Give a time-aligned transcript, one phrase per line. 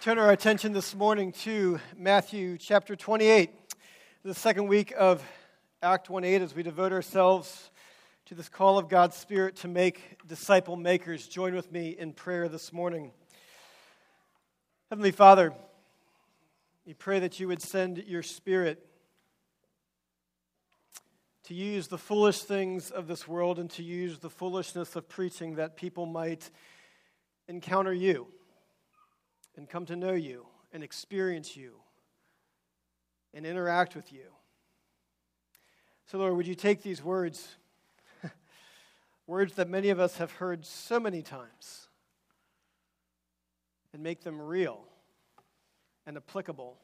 [0.00, 3.50] turn our attention this morning to Matthew chapter 28,
[4.24, 5.22] the second week of
[5.82, 7.70] Act 1 8, as we devote ourselves
[8.24, 11.28] to this call of God's Spirit to make disciple makers.
[11.28, 13.12] Join with me in prayer this morning.
[14.88, 15.52] Heavenly Father,
[16.86, 18.82] we pray that you would send your Spirit
[21.44, 25.56] to use the foolish things of this world and to use the foolishness of preaching
[25.56, 26.48] that people might
[27.48, 28.28] encounter you
[29.56, 31.74] and come to know you and experience you
[33.34, 34.26] and interact with you.
[36.06, 37.56] So, Lord, would you take these words,
[39.26, 41.88] words that many of us have heard so many times,
[43.92, 44.84] and make them real
[46.06, 46.78] and applicable,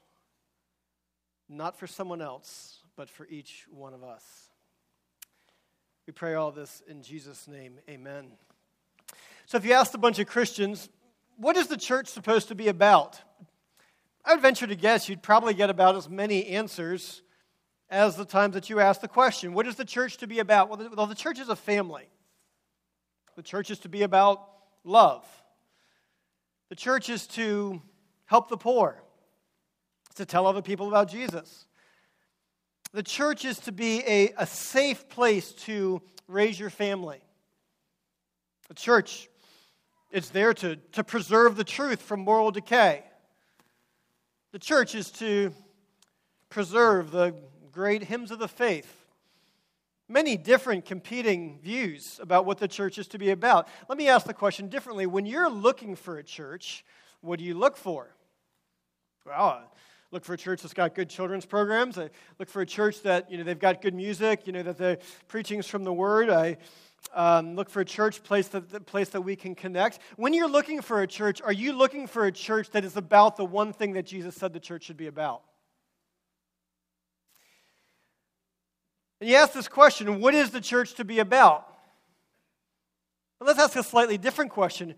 [1.48, 4.24] not for someone else, but for each one of us.
[6.06, 7.78] We pray all this in Jesus' name.
[7.90, 8.26] Amen.
[9.46, 10.88] So, if you asked a bunch of Christians,
[11.36, 13.20] what is the church supposed to be about?
[14.24, 17.22] I would venture to guess you'd probably get about as many answers
[17.88, 20.68] as the times that you ask the question What is the church to be about?
[20.68, 22.08] Well, the, well, the church is a family.
[23.36, 24.48] The church is to be about
[24.82, 25.24] love.
[26.70, 27.80] The church is to
[28.24, 29.00] help the poor,
[30.16, 31.66] to tell other people about Jesus.
[32.92, 37.20] The church is to be a, a safe place to raise your family.
[38.68, 39.28] The church
[40.10, 43.04] it's there to, to preserve the truth from moral decay.
[44.52, 45.52] The church is to
[46.48, 47.34] preserve the
[47.72, 48.90] great hymns of the faith.
[50.08, 53.68] Many different competing views about what the church is to be about.
[53.88, 55.04] Let me ask the question differently.
[55.06, 56.84] When you're looking for a church,
[57.20, 58.14] what do you look for?
[59.26, 59.64] Well,
[60.12, 61.98] look for a church that's got good children's programs.
[61.98, 64.78] I look for a church that, you know, they've got good music, you know, that
[64.78, 66.30] the preaching's from the word.
[66.30, 66.58] I
[67.14, 69.98] um, look for a church place that, the place that we can connect.
[70.16, 73.36] When you're looking for a church, are you looking for a church that is about
[73.36, 75.42] the one thing that Jesus said the church should be about?
[79.20, 81.66] And you ask this question what is the church to be about?
[83.40, 84.94] Well, let's ask a slightly different question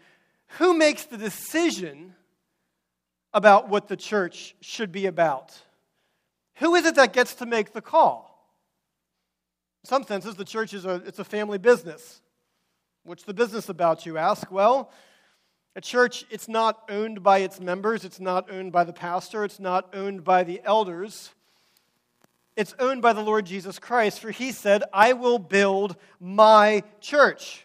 [0.58, 2.14] Who makes the decision
[3.32, 5.56] about what the church should be about?
[6.56, 8.27] Who is it that gets to make the call?
[9.88, 12.21] Some senses, the church is a, it's a family business.
[13.04, 14.53] What's the business about, you ask?
[14.53, 14.93] Well,
[15.76, 19.59] a church, it's not owned by its members, it's not owned by the pastor, it's
[19.59, 21.31] not owned by the elders.
[22.54, 27.65] It's owned by the Lord Jesus Christ, for he said, I will build my church.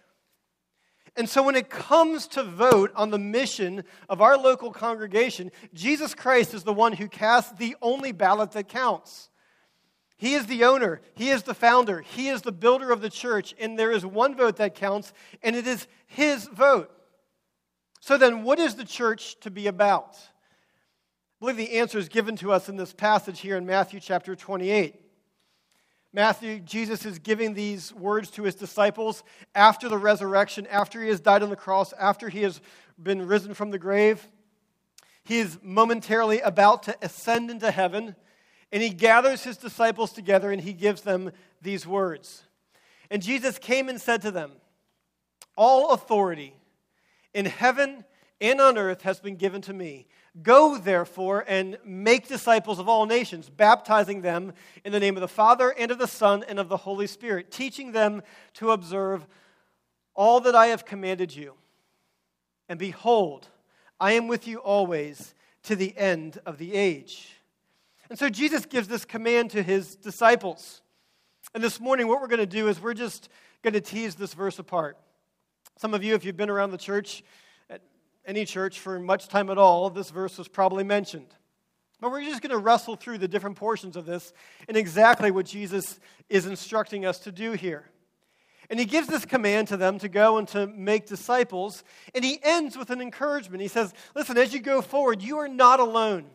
[1.17, 6.15] And so, when it comes to vote on the mission of our local congregation, Jesus
[6.15, 9.29] Christ is the one who casts the only ballot that counts.
[10.23, 13.53] He is the owner, He is the founder, He is the builder of the church,
[13.59, 15.11] and there is one vote that counts,
[15.41, 16.89] and it is His vote.
[17.99, 20.15] So then, what is the church to be about?
[20.15, 24.33] I believe the answer is given to us in this passage here in Matthew chapter
[24.33, 24.95] 28.
[26.13, 31.19] Matthew, Jesus is giving these words to his disciples after the resurrection, after he has
[31.19, 32.61] died on the cross, after he has
[32.97, 34.25] been risen from the grave.
[35.25, 38.15] He is momentarily about to ascend into heaven.
[38.73, 42.41] And he gathers his disciples together and he gives them these words.
[43.11, 44.51] And Jesus came and said to them,
[45.55, 46.55] All authority
[47.35, 48.03] in heaven
[48.41, 50.07] and on earth has been given to me.
[50.41, 54.53] Go, therefore, and make disciples of all nations, baptizing them
[54.83, 57.51] in the name of the Father and of the Son and of the Holy Spirit,
[57.51, 58.23] teaching them
[58.55, 59.27] to observe
[60.15, 61.53] all that I have commanded you.
[62.67, 63.49] And behold,
[63.99, 67.32] I am with you always to the end of the age.
[68.13, 70.83] And so Jesus gives this command to his disciples.
[71.55, 73.27] And this morning, what we're going to do is we're just
[73.63, 74.99] going to tease this verse apart.
[75.79, 77.23] Some of you, if you've been around the church,
[77.71, 77.81] at
[78.23, 81.33] any church for much time at all, this verse was probably mentioned.
[81.99, 84.31] But we're just going to wrestle through the different portions of this
[84.67, 85.99] and exactly what Jesus
[86.29, 87.89] is instructing us to do here.
[88.69, 91.83] And he gives this command to them to go and to make disciples.
[92.13, 93.63] And he ends with an encouragement.
[93.63, 96.25] He says, Listen, as you go forward, you are not alone.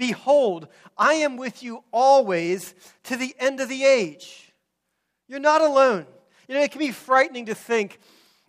[0.00, 0.66] Behold,
[0.96, 4.50] I am with you always to the end of the age.
[5.28, 6.06] You're not alone.
[6.48, 7.98] You know, it can be frightening to think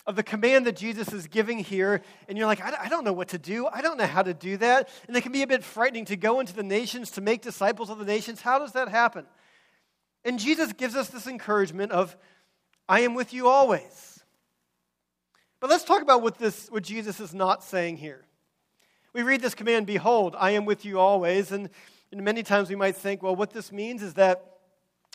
[0.08, 3.28] of the command that Jesus is giving here, and you're like, I don't know what
[3.30, 3.68] to do.
[3.68, 4.88] I don't know how to do that.
[5.10, 7.90] And it can be a bit frightening to go into the nations to make disciples
[7.90, 8.40] of the nations.
[8.40, 9.26] How does that happen?
[10.24, 12.16] And Jesus gives us this encouragement of,
[12.88, 14.24] I am with you always.
[15.60, 18.24] But let's talk about what, this, what Jesus is not saying here.
[19.14, 21.52] We read this command, Behold, I am with you always.
[21.52, 21.70] And,
[22.12, 24.46] and many times we might think, well, what this means is that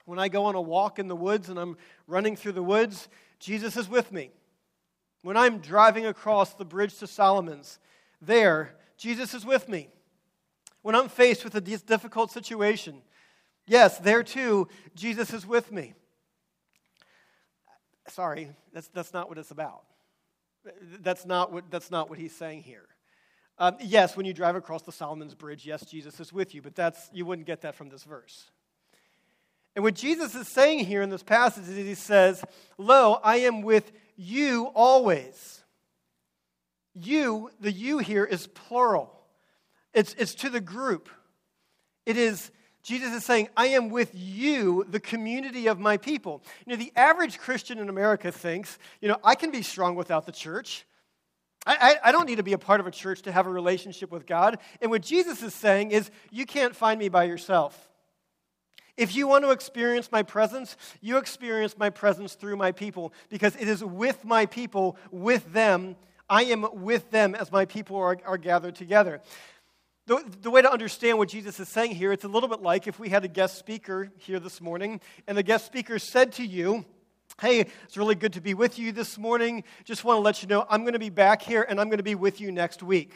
[0.05, 1.77] when I go on a walk in the woods and I'm
[2.07, 3.09] running through the woods,
[3.39, 4.31] Jesus is with me.
[5.23, 7.79] When I'm driving across the bridge to Solomons,
[8.21, 9.89] there, Jesus is with me.
[10.83, 13.03] When I'm faced with a difficult situation,
[13.67, 15.95] yes, there too, Jesus is with me.
[18.09, 19.83] Sorry, that's, that's not what it's about.
[21.01, 22.87] That's not what, that's not what he's saying here.
[23.59, 26.75] Um, yes, when you drive across the Solomons Bridge, yes, Jesus is with you, but
[26.75, 28.51] that's, you wouldn't get that from this verse.
[29.75, 32.45] And what Jesus is saying here in this passage is he says,
[32.79, 35.63] Lo, I am with you always.
[36.95, 39.13] You, the you here is plural,
[39.93, 41.09] it's, it's to the group.
[42.05, 42.53] It is,
[42.83, 46.43] Jesus is saying, I am with you, the community of my people.
[46.65, 50.25] You know, the average Christian in America thinks, you know, I can be strong without
[50.25, 50.87] the church.
[51.67, 54.13] I, I, don't need to be a part of a church to have a relationship
[54.13, 54.59] with God.
[54.81, 57.91] And what Jesus is saying is, you can't find me by yourself.
[58.97, 63.55] If you want to experience my presence, you experience my presence through my people because
[63.57, 65.97] it is with my people, with them.
[66.31, 69.21] I am with them as my people are, are gathered together.
[70.07, 72.87] The, the, way to understand what Jesus is saying here, it's a little bit like
[72.87, 76.47] if we had a guest speaker here this morning, and the guest speaker said to
[76.47, 76.85] you,
[77.39, 79.63] Hey, it's really good to be with you this morning.
[79.85, 81.99] Just want to let you know I'm going to be back here and I'm going
[81.99, 83.13] to be with you next week.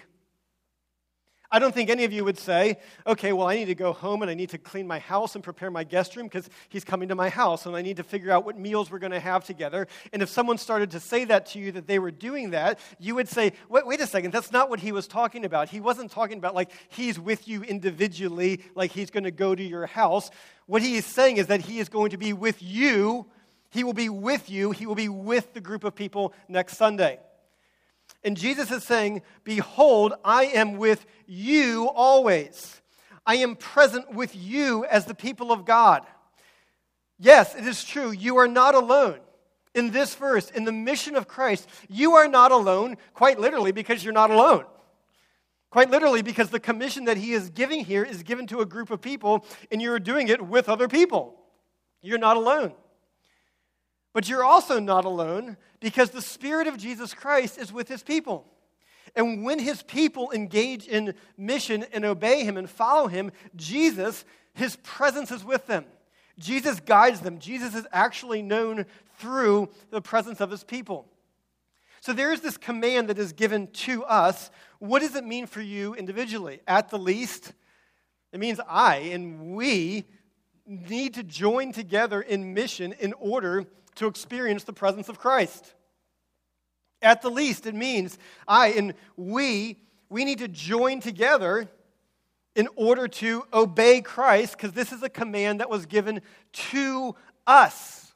[1.50, 2.76] I don't think any of you would say,
[3.06, 5.42] okay, well, I need to go home and I need to clean my house and
[5.42, 8.30] prepare my guest room because he's coming to my house and I need to figure
[8.30, 9.88] out what meals we're going to have together.
[10.12, 13.14] And if someone started to say that to you, that they were doing that, you
[13.14, 15.70] would say, wait, wait a second, that's not what he was talking about.
[15.70, 19.62] He wasn't talking about like he's with you individually, like he's going to go to
[19.62, 20.30] your house.
[20.66, 23.26] What he is saying is that he is going to be with you.
[23.70, 24.72] He will be with you.
[24.72, 27.20] He will be with the group of people next Sunday.
[28.22, 32.82] And Jesus is saying, Behold, I am with you always.
[33.24, 36.04] I am present with you as the people of God.
[37.18, 38.10] Yes, it is true.
[38.10, 39.20] You are not alone.
[39.74, 44.02] In this verse, in the mission of Christ, you are not alone, quite literally, because
[44.02, 44.64] you're not alone.
[45.70, 48.90] Quite literally, because the commission that he is giving here is given to a group
[48.90, 51.36] of people, and you're doing it with other people.
[52.02, 52.72] You're not alone.
[54.12, 58.46] But you're also not alone because the Spirit of Jesus Christ is with his people.
[59.16, 64.24] And when his people engage in mission and obey him and follow him, Jesus,
[64.54, 65.84] his presence is with them.
[66.38, 67.38] Jesus guides them.
[67.38, 68.86] Jesus is actually known
[69.18, 71.06] through the presence of his people.
[72.00, 74.50] So there is this command that is given to us.
[74.78, 76.60] What does it mean for you individually?
[76.66, 77.52] At the least,
[78.32, 80.04] it means I and we
[80.66, 83.66] need to join together in mission in order
[84.00, 85.74] to experience the presence of Christ.
[87.02, 88.18] At the least, it means
[88.48, 89.76] I and we,
[90.08, 91.68] we need to join together
[92.56, 97.14] in order to obey Christ, because this is a command that was given to
[97.46, 98.14] us.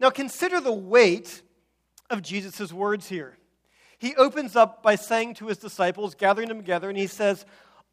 [0.00, 1.42] Now, consider the weight
[2.10, 3.38] of Jesus' words here.
[3.98, 7.46] He opens up by saying to his disciples, gathering them together, and he says,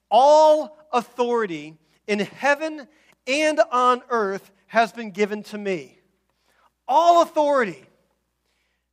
[0.09, 1.77] All authority
[2.07, 2.87] in heaven
[3.27, 5.98] and on earth has been given to me
[6.89, 7.85] all authority.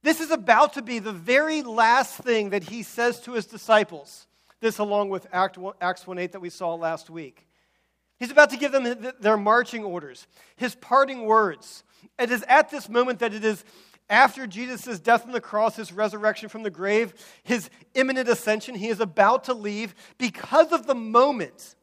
[0.02, 4.28] This is about to be the very last thing that he says to his disciples.
[4.60, 7.46] This, along with Acts 1 8 that we saw last week.
[8.18, 11.84] He's about to give them their marching orders, his parting words.
[12.18, 13.64] It is at this moment that it is
[14.08, 18.88] after Jesus' death on the cross, his resurrection from the grave, his imminent ascension, he
[18.88, 21.74] is about to leave because of the moment.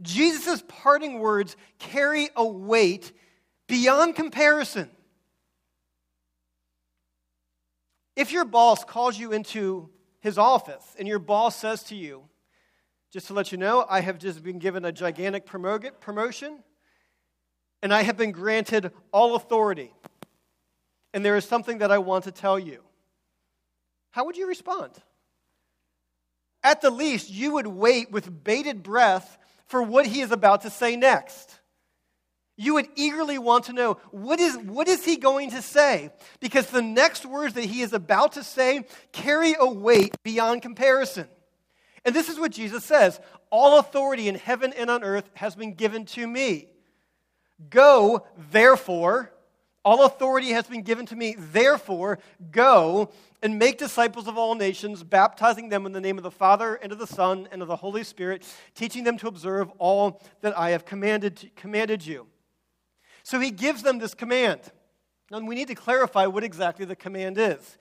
[0.00, 3.12] Jesus' parting words carry a weight
[3.66, 4.90] beyond comparison.
[8.14, 12.22] If your boss calls you into his office and your boss says to you,
[13.12, 16.62] just to let you know, I have just been given a gigantic promotion
[17.82, 19.92] and I have been granted all authority,
[21.12, 22.82] and there is something that I want to tell you.
[24.10, 24.92] How would you respond?
[26.62, 30.70] At the least, you would wait with bated breath for what he is about to
[30.70, 31.55] say next
[32.56, 36.10] you would eagerly want to know what is, what is he going to say?
[36.40, 41.28] Because the next words that he is about to say carry a weight beyond comparison.
[42.04, 43.20] And this is what Jesus says
[43.50, 46.68] All authority in heaven and on earth has been given to me.
[47.68, 49.32] Go, therefore,
[49.84, 51.36] all authority has been given to me.
[51.38, 52.18] Therefore,
[52.50, 53.10] go
[53.42, 56.90] and make disciples of all nations, baptizing them in the name of the Father and
[56.90, 58.42] of the Son and of the Holy Spirit,
[58.74, 62.26] teaching them to observe all that I have commanded, commanded you.
[63.26, 64.60] So he gives them this command.
[65.32, 67.76] And we need to clarify what exactly the command is.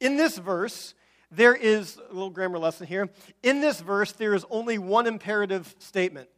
[0.00, 0.92] In this verse,
[1.30, 3.08] there is a little grammar lesson here.
[3.44, 6.28] In this verse, there is only one imperative statement.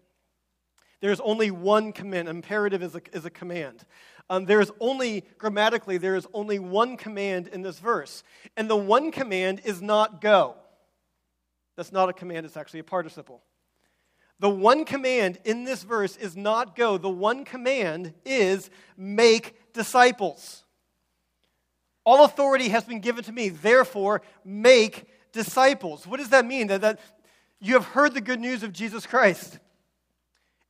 [1.01, 2.29] There's only one command.
[2.29, 3.87] Imperative is a, is a command.
[4.29, 8.23] Um, there is only, grammatically, there is only one command in this verse.
[8.59, 10.57] And the one command is not go.
[11.79, 13.43] That's not a command, it's actually a participle.
[14.41, 16.97] The one command in this verse is not go.
[16.97, 20.65] The one command is make disciples.
[22.05, 26.07] All authority has been given to me, therefore, make disciples.
[26.07, 26.69] What does that mean?
[26.69, 27.01] That, that
[27.61, 29.59] you have heard the good news of Jesus Christ.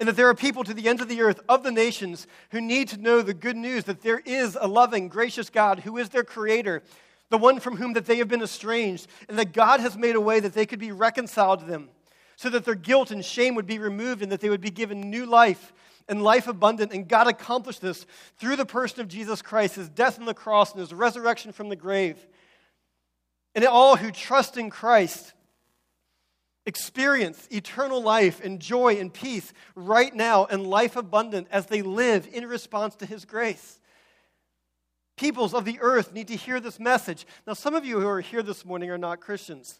[0.00, 2.60] And that there are people to the ends of the earth, of the nations, who
[2.60, 6.08] need to know the good news that there is a loving, gracious God who is
[6.08, 6.82] their creator,
[7.28, 10.20] the one from whom that they have been estranged, and that God has made a
[10.20, 11.90] way that they could be reconciled to them
[12.40, 15.10] so that their guilt and shame would be removed and that they would be given
[15.10, 15.74] new life
[16.08, 16.90] and life abundant.
[16.90, 18.06] And God accomplished this
[18.38, 21.68] through the person of Jesus Christ, his death on the cross and his resurrection from
[21.68, 22.16] the grave.
[23.54, 25.34] And all who trust in Christ
[26.64, 32.26] experience eternal life and joy and peace right now and life abundant as they live
[32.32, 33.78] in response to his grace.
[35.18, 37.26] Peoples of the earth need to hear this message.
[37.46, 39.78] Now, some of you who are here this morning are not Christians.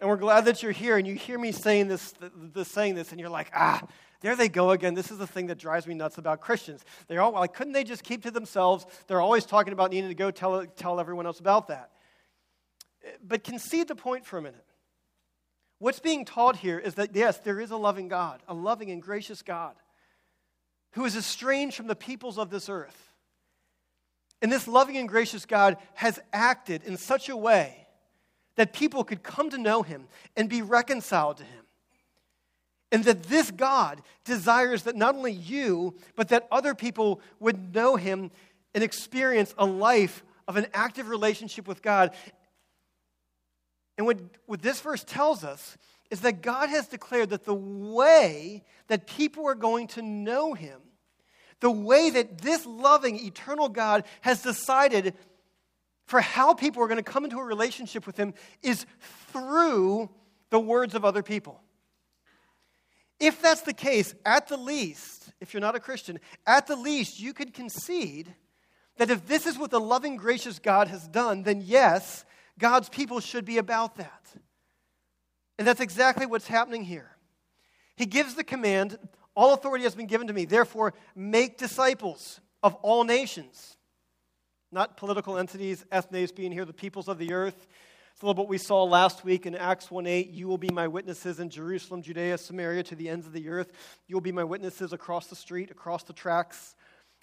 [0.00, 2.14] And we're glad that you're here and you hear me saying this,
[2.54, 3.82] this, saying this, and you're like, ah,
[4.20, 4.94] there they go again.
[4.94, 6.84] This is the thing that drives me nuts about Christians.
[7.08, 8.86] They're all like, couldn't they just keep to themselves?
[9.06, 11.90] They're always talking about needing to go tell, tell everyone else about that.
[13.22, 14.64] But concede the point for a minute.
[15.80, 19.02] What's being taught here is that, yes, there is a loving God, a loving and
[19.02, 19.74] gracious God,
[20.92, 23.12] who is estranged from the peoples of this earth.
[24.42, 27.87] And this loving and gracious God has acted in such a way
[28.58, 31.64] that people could come to know him and be reconciled to him.
[32.90, 37.94] And that this God desires that not only you, but that other people would know
[37.94, 38.32] him
[38.74, 42.12] and experience a life of an active relationship with God.
[43.96, 45.78] And what, what this verse tells us
[46.10, 50.80] is that God has declared that the way that people are going to know him,
[51.60, 55.14] the way that this loving, eternal God has decided
[56.08, 58.86] for how people are going to come into a relationship with Him is
[59.30, 60.08] through
[60.48, 61.60] the words of other people.
[63.20, 67.20] If that's the case, at the least, if you're not a Christian, at the least,
[67.20, 68.34] you could concede
[68.96, 72.24] that if this is what the loving, gracious God has done, then yes,
[72.58, 74.32] God's people should be about that.
[75.58, 77.10] And that's exactly what's happening here.
[77.96, 78.98] He gives the command
[79.34, 83.76] All authority has been given to me, therefore, make disciples of all nations
[84.70, 87.66] not political entities, ethnes being here, the peoples of the earth.
[88.12, 90.30] It's a little bit what we saw last week in Acts 1:8.
[90.30, 93.72] You will be my witnesses in Jerusalem, Judea, Samaria, to the ends of the earth.
[94.06, 96.74] You will be my witnesses across the street, across the tracks,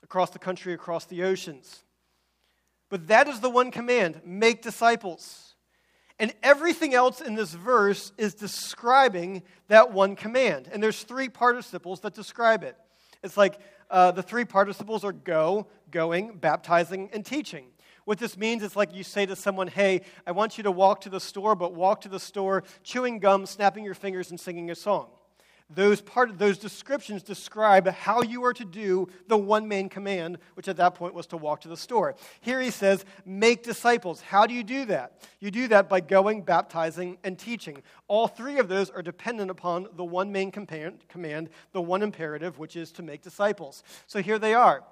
[0.04, 1.84] across the country, across the oceans.
[2.90, 5.56] But that is the one command make disciples.
[6.18, 10.70] And everything else in this verse is describing that one command.
[10.72, 12.78] And there's three participles that describe it.
[13.22, 13.60] It's like
[13.90, 17.68] uh, the three participles are go, going, baptizing, and teaching.
[18.04, 21.00] What this means is like you say to someone, Hey, I want you to walk
[21.02, 24.70] to the store, but walk to the store chewing gum, snapping your fingers, and singing
[24.70, 25.08] a song.
[25.70, 30.68] Those, part, those descriptions describe how you are to do the one main command, which
[30.68, 32.16] at that point was to walk to the store.
[32.42, 34.20] Here he says, make disciples.
[34.20, 35.24] How do you do that?
[35.40, 37.82] You do that by going, baptizing, and teaching.
[38.10, 42.76] All three of those are dependent upon the one main command, the one imperative, which
[42.76, 43.82] is to make disciples.
[44.08, 44.84] So here they are.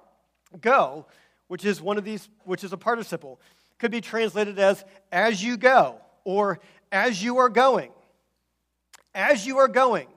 [0.60, 1.06] Go,
[1.48, 3.40] which is one of these, which is a participle,
[3.78, 6.60] could be translated as as you go or
[6.92, 7.90] as you are going.
[9.14, 10.08] As you are going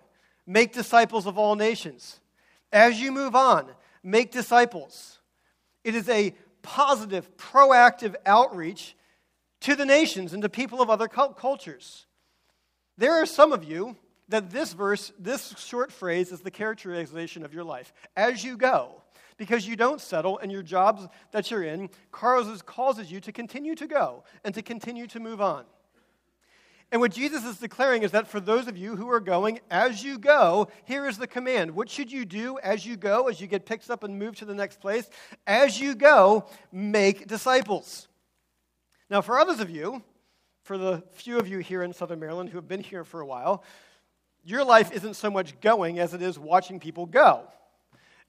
[0.48, 2.20] make disciples of all nations.
[2.72, 3.68] As you move on,
[4.02, 5.20] make disciples.
[5.84, 8.96] It is a positive, proactive outreach
[9.62, 12.06] to the nations and to people of other cultures.
[12.98, 13.96] There are some of you
[14.30, 17.94] that this verse, this short phrase, is the characterization of your life.
[18.16, 19.02] As you go,
[19.38, 23.76] because you don't settle and your jobs that you're in causes, causes you to continue
[23.76, 25.64] to go and to continue to move on.
[26.92, 30.04] And what Jesus is declaring is that for those of you who are going, as
[30.04, 31.72] you go, here is the command.
[31.72, 34.46] What should you do as you go, as you get picked up and moved to
[34.46, 35.10] the next place?
[35.46, 38.08] As you go, make disciples.
[39.10, 40.02] Now, for others of you,
[40.64, 43.26] for the few of you here in Southern Maryland who have been here for a
[43.26, 43.66] while,
[44.46, 47.50] your life isn't so much going as it is watching people go.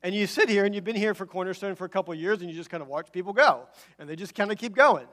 [0.03, 2.49] And you sit here and you've been here for Cornerstone for a couple years and
[2.51, 3.67] you just kind of watch people go.
[3.99, 5.07] And they just kind of keep going.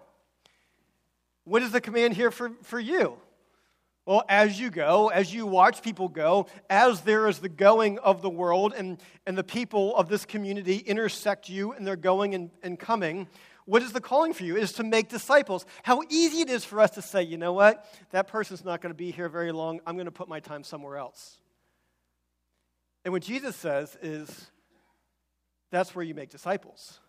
[1.43, 3.17] What is the command here for, for you?
[4.05, 8.21] Well, as you go, as you watch people go, as there is the going of
[8.21, 12.51] the world and, and the people of this community intersect you and they're going and,
[12.61, 13.27] and coming,
[13.65, 14.55] what is the calling for you?
[14.57, 15.65] It is to make disciples.
[15.81, 17.83] How easy it is for us to say, you know what?
[18.11, 19.81] That person's not going to be here very long.
[19.87, 21.39] I'm going to put my time somewhere else.
[23.03, 24.51] And what Jesus says is
[25.75, 26.99] that's where you make disciples.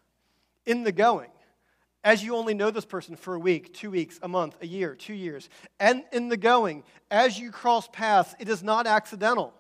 [0.65, 1.31] In the going,
[2.03, 4.95] as you only know this person for a week, two weeks, a month, a year,
[4.95, 5.49] two years,
[5.81, 9.53] and in the going, as you cross paths, it is not accidental.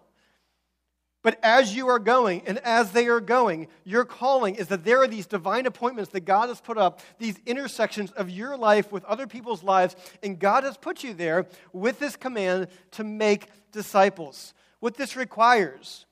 [1.22, 5.02] But as you are going and as they are going, your calling is that there
[5.02, 9.04] are these divine appointments that God has put up, these intersections of your life with
[9.06, 14.54] other people's lives, and God has put you there with this command to make disciples.
[14.78, 16.06] What this requires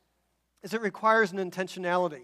[0.64, 2.22] is it requires an intentionality.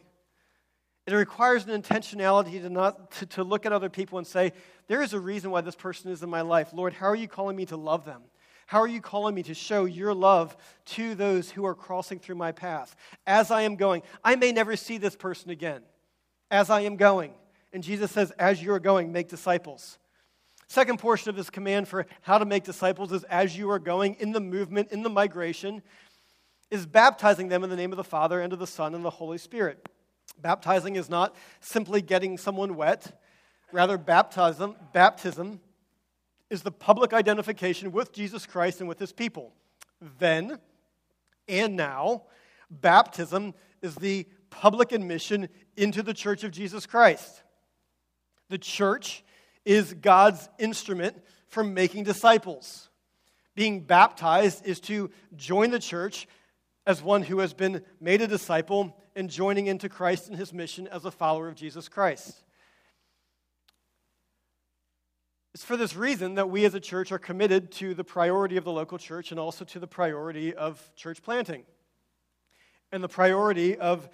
[1.10, 4.52] It requires an intentionality to, not, to, to look at other people and say,
[4.86, 6.70] there is a reason why this person is in my life.
[6.72, 8.22] Lord, how are you calling me to love them?
[8.66, 12.36] How are you calling me to show your love to those who are crossing through
[12.36, 12.94] my path?
[13.26, 15.82] As I am going, I may never see this person again.
[16.50, 17.32] As I am going.
[17.72, 19.98] And Jesus says, as you are going, make disciples.
[20.68, 24.14] Second portion of this command for how to make disciples is as you are going
[24.20, 25.82] in the movement, in the migration,
[26.70, 29.10] is baptizing them in the name of the Father and of the Son and the
[29.10, 29.88] Holy Spirit.
[30.42, 33.20] Baptizing is not simply getting someone wet.
[33.72, 35.60] Rather, baptism, baptism
[36.48, 39.52] is the public identification with Jesus Christ and with his people.
[40.18, 40.58] Then
[41.48, 42.24] and now,
[42.70, 47.42] baptism is the public admission into the church of Jesus Christ.
[48.48, 49.24] The church
[49.64, 52.88] is God's instrument for making disciples.
[53.54, 56.26] Being baptized is to join the church
[56.86, 60.88] as one who has been made a disciple and joining into Christ and his mission
[60.88, 62.42] as a follower of Jesus Christ.
[65.52, 68.64] It's for this reason that we as a church are committed to the priority of
[68.64, 71.64] the local church and also to the priority of church planting
[72.92, 74.08] and the priority of,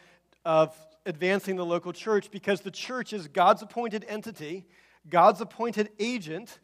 [0.44, 4.66] of advancing the local church because the church is God's appointed entity,
[5.08, 6.58] God's appointed agent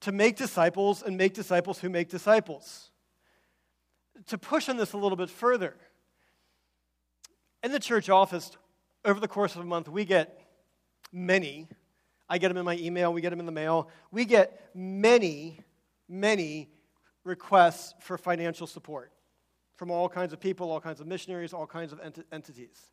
[0.00, 2.90] to make disciples and make disciples who make disciples.
[4.28, 5.76] To push on this a little bit further,
[7.62, 8.50] in the church office,
[9.04, 10.40] over the course of a month, we get
[11.12, 11.68] many
[12.28, 13.88] I get them in my email, we get them in the mail.
[14.10, 15.60] We get many,
[16.08, 16.70] many
[17.22, 19.12] requests for financial support
[19.76, 22.92] from all kinds of people, all kinds of missionaries, all kinds of ent- entities.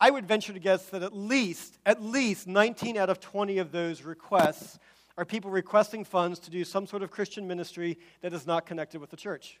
[0.00, 3.70] I would venture to guess that at least, at least 19 out of 20 of
[3.70, 4.78] those requests
[5.16, 9.00] are people requesting funds to do some sort of Christian ministry that is not connected
[9.00, 9.60] with the church.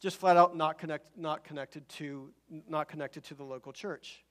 [0.00, 2.30] Just flat out not, connect, not, connected, to,
[2.68, 4.22] not connected to the local church.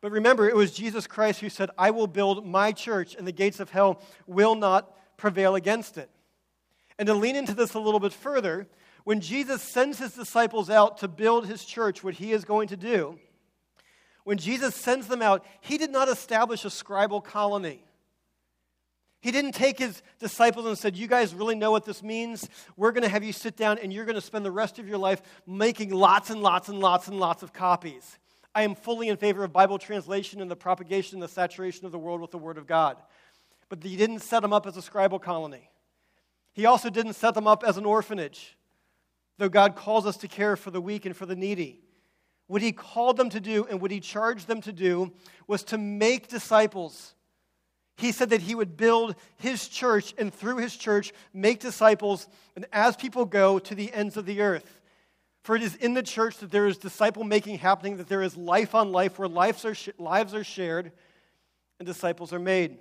[0.00, 3.32] But remember, it was Jesus Christ who said, I will build my church, and the
[3.32, 6.10] gates of hell will not prevail against it.
[6.98, 8.66] And to lean into this a little bit further,
[9.04, 12.76] when Jesus sends his disciples out to build his church, what he is going to
[12.76, 13.18] do,
[14.24, 17.84] when Jesus sends them out, he did not establish a scribal colony.
[19.22, 22.48] He didn't take his disciples and said, You guys really know what this means?
[22.76, 24.88] We're going to have you sit down and you're going to spend the rest of
[24.88, 28.18] your life making lots and lots and lots and lots of copies.
[28.52, 31.92] I am fully in favor of Bible translation and the propagation and the saturation of
[31.92, 32.96] the world with the Word of God.
[33.68, 35.70] But he didn't set them up as a scribal colony.
[36.52, 38.58] He also didn't set them up as an orphanage,
[39.38, 41.80] though God calls us to care for the weak and for the needy.
[42.48, 45.12] What he called them to do and what he charged them to do
[45.46, 47.14] was to make disciples.
[47.96, 52.26] He said that he would build his church and through his church make disciples,
[52.56, 54.80] and as people go to the ends of the earth.
[55.42, 58.36] For it is in the church that there is disciple making happening, that there is
[58.36, 60.92] life on life where lives are, sh- lives are shared
[61.78, 62.78] and disciples are made.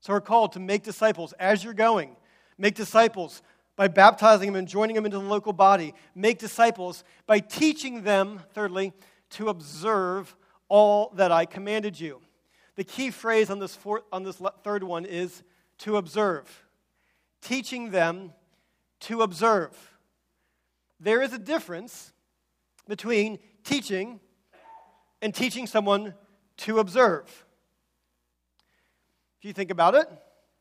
[0.00, 2.14] So we're called to make disciples as you're going.
[2.56, 3.42] Make disciples
[3.74, 5.94] by baptizing them and joining them into the local body.
[6.14, 8.92] Make disciples by teaching them, thirdly,
[9.30, 10.36] to observe
[10.68, 12.20] all that I commanded you.
[12.78, 15.42] The key phrase on this, fourth, on this third one is
[15.78, 16.64] to observe.
[17.42, 18.32] Teaching them
[19.00, 19.76] to observe
[21.00, 22.12] there is a difference
[22.86, 24.20] between teaching
[25.20, 26.14] and teaching someone
[26.58, 27.24] to observe.
[29.40, 30.06] If you think about it,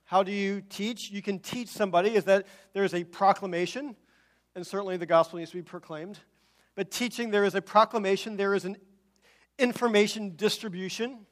[0.03, 1.12] how do you teach?
[1.12, 3.95] You can teach somebody is that there's a proclamation,
[4.56, 6.17] and certainly the gospel needs to be proclaimed.
[6.73, 8.77] But teaching, there is a proclamation, there is an
[9.60, 11.27] information distribution.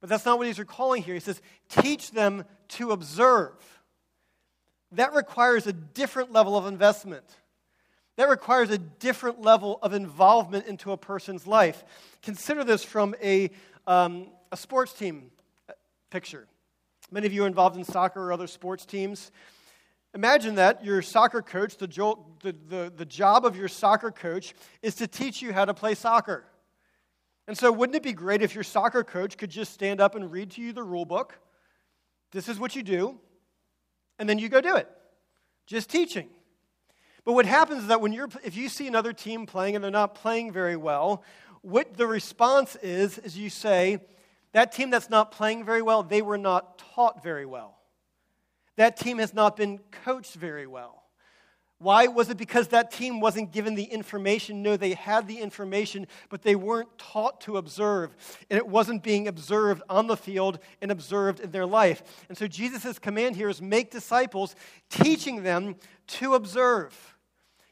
[0.00, 1.14] But that's not what he's recalling here.
[1.14, 3.54] He says, teach them to observe.
[4.92, 7.24] That requires a different level of investment.
[8.16, 11.84] That requires a different level of involvement into a person's life.
[12.22, 13.50] Consider this from a,
[13.86, 15.30] um, a sports team
[16.10, 16.46] picture.
[17.10, 19.30] Many of you are involved in soccer or other sports teams.
[20.14, 24.54] Imagine that your soccer coach, the, jo- the, the, the job of your soccer coach
[24.82, 26.44] is to teach you how to play soccer.
[27.48, 30.30] And so, wouldn't it be great if your soccer coach could just stand up and
[30.30, 31.40] read to you the rule book?
[32.30, 33.18] This is what you do,
[34.18, 34.86] and then you go do it.
[35.66, 36.28] Just teaching.
[37.24, 39.90] But what happens is that when you're, if you see another team playing and they're
[39.90, 41.24] not playing very well,
[41.62, 44.00] what the response is, is you say,
[44.52, 47.78] That team that's not playing very well, they were not taught very well.
[48.76, 51.02] That team has not been coached very well.
[51.80, 52.08] Why?
[52.08, 54.62] Was it because that team wasn't given the information?
[54.62, 58.16] No, they had the information, but they weren't taught to observe.
[58.50, 62.02] And it wasn't being observed on the field and observed in their life.
[62.28, 64.56] And so Jesus' command here is make disciples,
[64.90, 65.76] teaching them
[66.08, 67.14] to observe.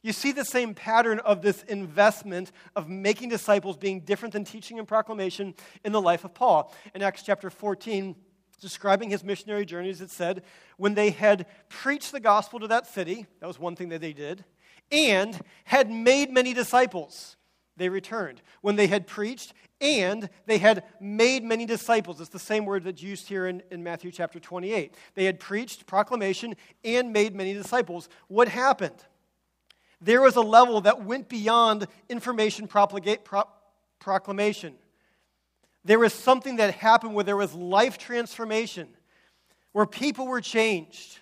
[0.03, 4.79] You see the same pattern of this investment of making disciples being different than teaching
[4.79, 5.53] and proclamation
[5.85, 6.73] in the life of Paul.
[6.95, 8.15] In Acts chapter 14,
[8.61, 10.43] describing his missionary journeys, it said,
[10.77, 14.13] when they had preached the gospel to that city, that was one thing that they
[14.13, 14.45] did,
[14.91, 17.37] and had made many disciples,
[17.77, 18.41] they returned.
[18.61, 22.21] When they had preached and they had made many disciples.
[22.21, 24.95] It's the same word that's used here in, in Matthew chapter 28.
[25.15, 28.09] They had preached proclamation and made many disciples.
[28.29, 29.05] What happened?
[30.01, 33.45] There was a level that went beyond information propagate, pro,
[33.99, 34.75] proclamation.
[35.87, 38.89] There was something that happened where there was life transformation,
[39.71, 41.21] where people were changed,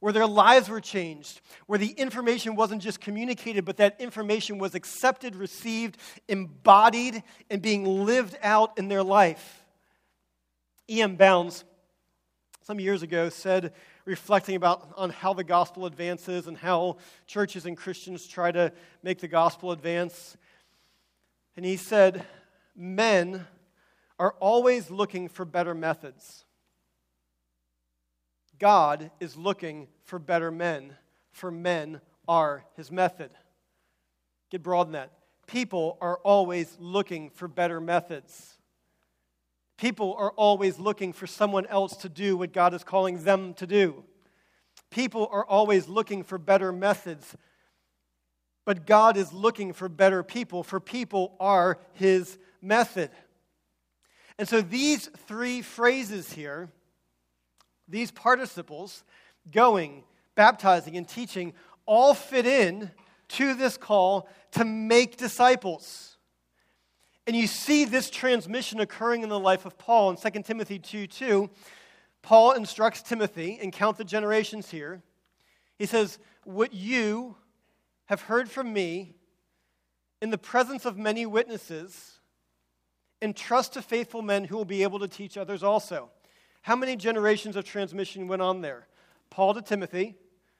[0.00, 4.74] where their lives were changed, where the information wasn't just communicated, but that information was
[4.74, 5.96] accepted, received,
[6.28, 9.64] embodied, and being lived out in their life.
[10.90, 11.16] E.M.
[11.16, 11.64] Bounds,
[12.60, 13.72] some years ago, said
[14.04, 18.72] reflecting about on how the gospel advances and how churches and Christians try to
[19.02, 20.36] make the gospel advance.
[21.56, 22.26] And he said,
[22.76, 23.46] Men
[24.22, 26.44] are always looking for better methods.
[28.60, 30.94] God is looking for better men,
[31.32, 33.32] for men are his method.
[34.48, 35.10] Get broad in that.
[35.48, 38.58] People are always looking for better methods.
[39.76, 43.66] People are always looking for someone else to do what God is calling them to
[43.66, 44.04] do.
[44.92, 47.36] People are always looking for better methods.
[48.64, 53.10] But God is looking for better people, for people are his method.
[54.38, 56.70] And so these three phrases here,
[57.88, 59.04] these participles,
[59.50, 61.52] going, baptizing, and teaching,
[61.86, 62.90] all fit in
[63.28, 66.16] to this call to make disciples.
[67.26, 71.06] And you see this transmission occurring in the life of Paul in 2 Timothy 2
[71.06, 71.50] 2.
[72.22, 75.02] Paul instructs Timothy, and count the generations here.
[75.78, 77.36] He says, What you
[78.06, 79.14] have heard from me
[80.20, 82.11] in the presence of many witnesses,
[83.22, 86.10] entrust to faithful men who will be able to teach others also.
[86.62, 88.88] How many generations of transmission went on there?
[89.30, 90.16] Paul to Timothy,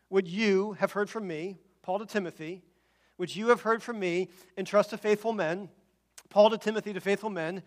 [0.09, 2.62] would you have heard from me, Paul to Timothy,
[3.16, 5.68] which you have heard from me, entrust to faithful men.
[6.31, 7.62] Paul to Timothy to faithful men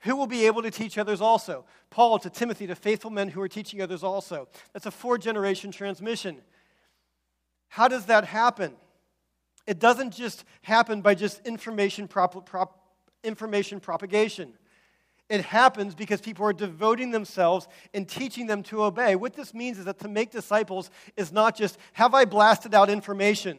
[0.00, 1.64] who will be able to teach others also.
[1.90, 4.48] Paul to Timothy to faithful men who are teaching others also.
[4.72, 6.38] That's a four generation transmission.
[7.68, 8.74] How does that happen?
[9.66, 12.79] It doesn't just happen by just information, prop, prop,
[13.24, 14.54] information propagation.
[15.28, 19.14] It happens because people are devoting themselves and teaching them to obey.
[19.14, 22.90] What this means is that to make disciples is not just, have I blasted out
[22.90, 23.58] information?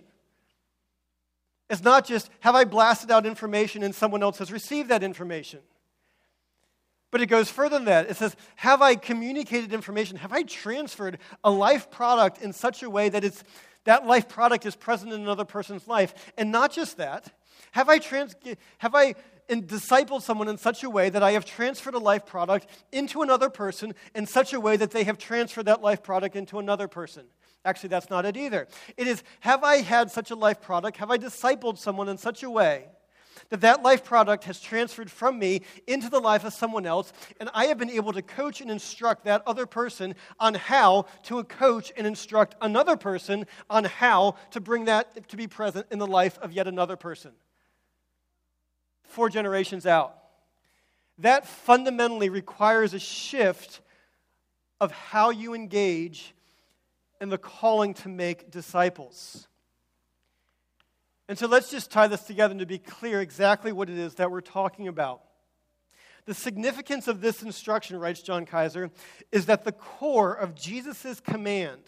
[1.70, 5.62] It's not just, have I blasted out information and someone else has received that information?
[7.10, 8.10] But it goes further than that.
[8.10, 10.18] It says, have I communicated information?
[10.18, 13.46] Have I transferred a life product in such a way that it's,
[13.86, 16.14] that life product is present in another person's life?
[16.38, 17.34] And not just that,
[17.72, 18.36] have I, trans-
[18.80, 19.16] have I
[19.50, 23.50] discipled someone in such a way that I have transferred a life product into another
[23.50, 27.26] person in such a way that they have transferred that life product into another person?
[27.64, 28.68] Actually, that's not it either.
[28.98, 30.98] It is, have I had such a life product?
[30.98, 32.88] Have I discipled someone in such a way
[33.50, 37.50] that that life product has transferred from me into the life of someone else, and
[37.54, 41.92] I have been able to coach and instruct that other person on how to coach
[41.98, 46.40] and instruct another person on how to bring that to be present in the life
[46.40, 47.32] of yet another person?
[49.12, 50.16] Four generations out.
[51.18, 53.82] That fundamentally requires a shift
[54.80, 56.34] of how you engage
[57.20, 59.50] and the calling to make disciples.
[61.28, 64.32] And so let's just tie this together to be clear exactly what it is that
[64.32, 65.22] we're talking about.
[66.26, 68.92] The significance of this instruction, writes John Kaiser,
[69.32, 71.82] is that the core of Jesus' command,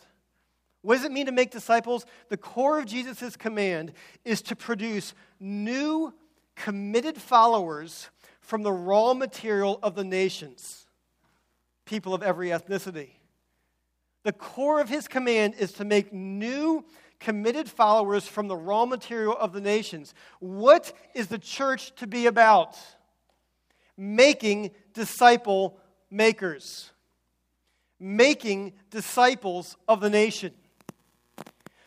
[0.82, 2.06] what does it mean to make disciples?
[2.28, 3.94] The core of Jesus' command
[4.26, 6.14] is to produce new,
[6.56, 8.10] committed followers
[8.42, 10.86] from the raw material of the nations,
[11.86, 13.12] people of every ethnicity.
[14.24, 16.86] The core of his command is to make new,
[17.20, 20.13] committed followers from the raw material of the nations.
[20.39, 22.78] What is the church to be about?
[23.98, 25.78] Making disciple
[26.10, 26.92] makers,
[28.00, 30.54] making disciples of the nation.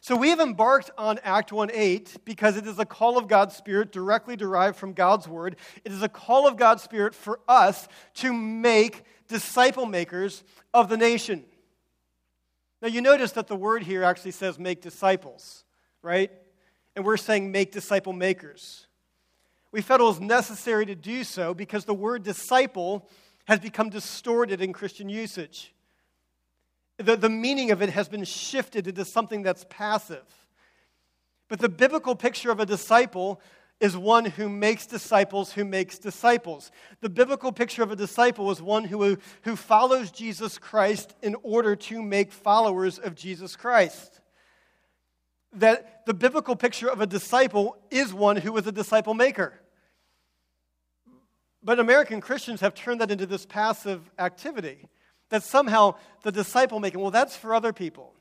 [0.06, 3.56] So we have embarked on Act 1 8 because it is a call of God's
[3.56, 5.56] Spirit directly derived from God's Word.
[5.84, 10.96] It is a call of God's Spirit for us to make disciple makers of the
[10.96, 11.44] nation.
[12.80, 15.64] Now, you notice that the word here actually says make disciples,
[16.02, 16.30] right?
[16.94, 18.86] And we're saying make disciple makers.
[19.72, 23.08] We felt it was necessary to do so because the word disciple
[23.46, 25.74] has become distorted in Christian usage.
[26.98, 30.24] The, the meaning of it has been shifted into something that's passive.
[31.48, 33.40] But the biblical picture of a disciple
[33.80, 36.70] is one who makes disciples who makes disciples.
[37.02, 41.76] The biblical picture of a disciple is one who, who follows Jesus Christ in order
[41.76, 44.20] to make followers of Jesus Christ.
[45.52, 49.60] That the biblical picture of a disciple is one who is a disciple maker.
[51.62, 54.88] But American Christians have turned that into this passive activity.
[55.30, 58.12] That somehow the disciple making, well, that's for other people.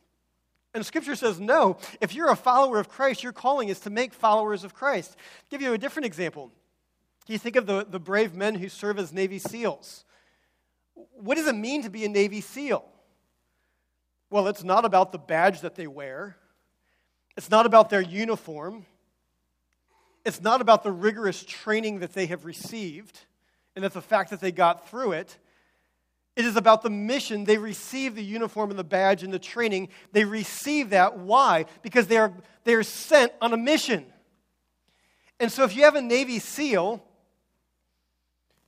[0.74, 4.14] And Scripture says, no, if you're a follower of Christ, your calling is to make
[4.14, 5.16] followers of Christ.
[5.18, 6.52] I'll give you a different example.
[7.28, 10.04] You think of the, the brave men who serve as Navy SEALs.
[10.94, 12.86] What does it mean to be a Navy SEAL?
[14.30, 16.36] Well, it's not about the badge that they wear,
[17.38, 18.86] it's not about their uniform,
[20.26, 23.22] it's not about the rigorous training that they have received,
[23.76, 25.38] and that the fact that they got through it.
[26.36, 27.46] It is about the mission.
[27.46, 29.90] They receive the uniform and the badge and the training.
[30.12, 31.18] They receive that.
[31.18, 31.66] Why?
[31.82, 32.34] Because they are,
[32.66, 34.06] they are sent on a mission.
[35.40, 37.04] And so if you have a Navy SEAL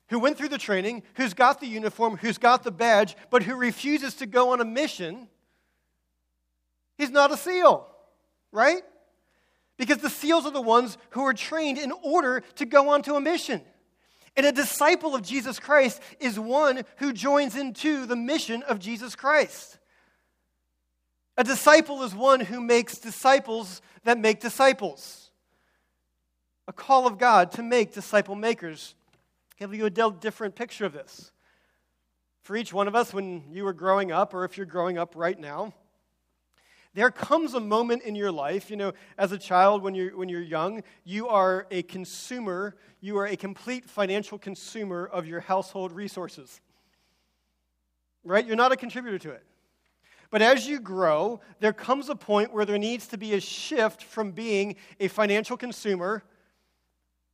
[0.10, 3.56] who went through the training, who's got the uniform, who's got the badge, but who
[3.56, 5.27] refuses to go on a mission,
[6.97, 7.86] he's not a SEAL,
[8.53, 8.84] right?
[9.77, 13.21] Because the SEALs are the ones who are trained in order to go onto a
[13.21, 13.62] mission.
[14.38, 19.15] And a disciple of Jesus Christ is one who joins into the mission of Jesus
[19.15, 19.80] Christ.
[21.38, 25.32] A disciple is one who makes disciples that make disciples.
[26.67, 28.93] A call of God to make disciple makers.
[29.58, 31.32] Give you a different picture of this.
[32.43, 35.15] For each one of us, when you were growing up, or if you're growing up
[35.15, 35.73] right now,
[36.98, 40.30] there comes a moment in your life, you know, as a child, when you're, when
[40.30, 45.92] you're young, you are a consumer, you are a complete financial consumer of your household
[45.92, 46.60] resources.
[48.24, 48.44] Right?
[48.44, 49.44] You're not a contributor to it.
[50.32, 54.02] But as you grow, there comes a point where there needs to be a shift
[54.02, 56.24] from being a financial consumer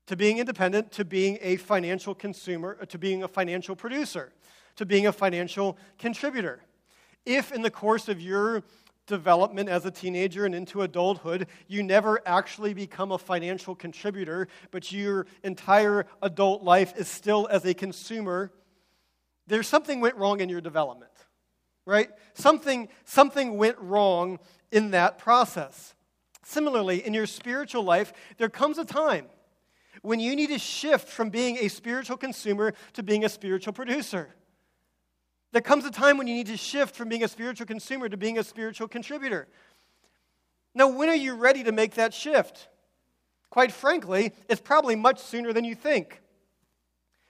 [0.07, 4.33] to being independent to being a financial consumer, uh, to being a financial producer,
[4.75, 6.59] to being a financial contributor.
[7.25, 8.63] If in the course of your
[9.07, 14.91] development as a teenager and into adulthood, you never actually become a financial contributor, but
[14.91, 18.51] your entire adult life is still as a consumer,
[19.47, 21.11] there's something went wrong in your development,
[21.85, 22.09] right?
[22.33, 24.39] Something, something went wrong
[24.71, 25.93] in that process.
[26.43, 29.27] Similarly, in your spiritual life, there comes a time
[30.01, 34.33] when you need to shift from being a spiritual consumer to being a spiritual producer.
[35.53, 38.17] There comes a time when you need to shift from being a spiritual consumer to
[38.17, 39.47] being a spiritual contributor.
[40.73, 42.69] Now, when are you ready to make that shift?
[43.51, 46.21] Quite frankly, it's probably much sooner than you think.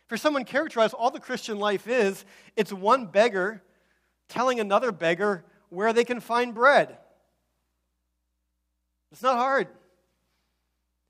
[0.07, 2.23] For someone characterized, all the Christian life is
[2.55, 3.61] it's one beggar
[4.29, 6.97] telling another beggar where they can find bread.
[9.11, 9.67] It's not hard.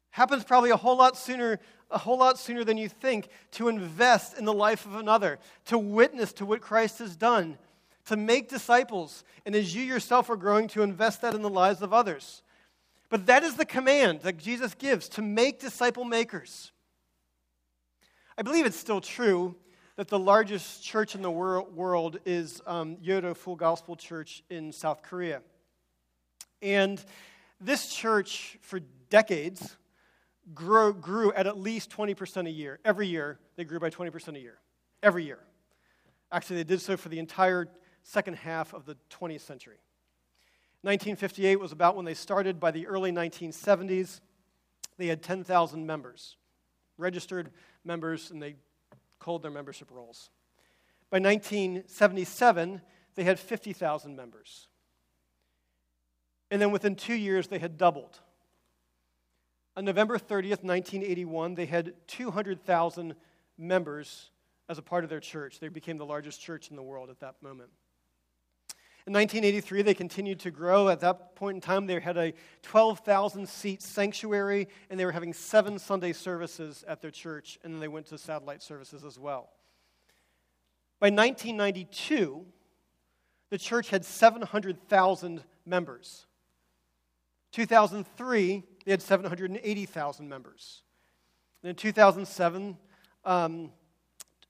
[0.09, 1.59] Happens probably a whole lot sooner
[1.93, 5.77] a whole lot sooner than you think to invest in the life of another, to
[5.77, 7.57] witness to what Christ has done,
[8.05, 11.81] to make disciples, and as you yourself are growing, to invest that in the lives
[11.81, 12.41] of others.
[13.09, 16.71] But that is the command that Jesus gives to make disciple makers.
[18.37, 19.55] I believe it's still true
[19.95, 25.03] that the largest church in the world is um, Yoido Full Gospel Church in South
[25.03, 25.41] Korea.
[26.63, 27.03] And
[27.61, 28.79] this church, for
[29.11, 29.77] decades,
[30.53, 32.79] grew, grew at at least 20% a year.
[32.83, 34.59] Every year, they grew by 20% a year.
[35.01, 35.39] Every year.
[36.31, 37.67] Actually, they did so for the entire
[38.03, 39.77] second half of the 20th century.
[40.81, 42.59] 1958 was about when they started.
[42.59, 44.19] By the early 1970s,
[44.97, 46.35] they had 10,000 members,
[46.97, 47.51] registered
[47.85, 48.55] members, and they
[49.19, 50.29] called their membership rolls.
[51.09, 52.81] By 1977,
[53.15, 54.67] they had 50,000 members.
[56.51, 58.19] And then within two years, they had doubled.
[59.75, 63.15] On November 30th, 1981, they had 200,000
[63.57, 64.29] members
[64.69, 65.59] as a part of their church.
[65.59, 67.69] They became the largest church in the world at that moment.
[69.05, 70.87] In 1983, they continued to grow.
[70.87, 75.33] At that point in time, they had a 12,000 seat sanctuary, and they were having
[75.33, 79.49] seven Sunday services at their church, and then they went to satellite services as well.
[81.01, 82.45] By 1992,
[83.49, 86.27] the church had 700,000 members.
[87.51, 90.81] 2003, they had 780,000 members.
[91.61, 92.77] And in 2007,
[93.25, 93.71] um,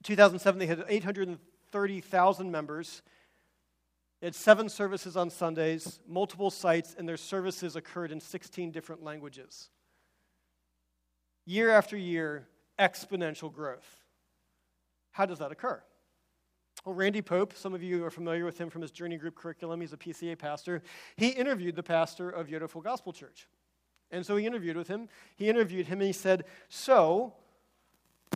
[0.04, 3.02] 2007, they had 830,000 members.
[4.20, 9.04] They had seven services on Sundays, multiple sites, and their services occurred in 16 different
[9.04, 9.70] languages.
[11.46, 12.48] Year after year,
[12.80, 14.02] exponential growth.
[15.12, 15.84] How does that occur?
[16.86, 19.80] Well, Randy Pope, some of you are familiar with him from his Journey Group curriculum.
[19.80, 20.82] He's a PCA pastor.
[21.16, 23.48] He interviewed the pastor of Yoido Full Gospel Church.
[24.14, 25.10] And so he interviewed with him.
[25.36, 27.34] He interviewed him and he said, So,